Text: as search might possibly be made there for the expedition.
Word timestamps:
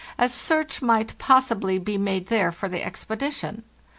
as 0.17 0.33
search 0.33 0.81
might 0.81 1.15
possibly 1.19 1.77
be 1.77 1.95
made 1.95 2.25
there 2.25 2.51
for 2.51 2.67
the 2.67 2.81
expedition. 2.83 3.63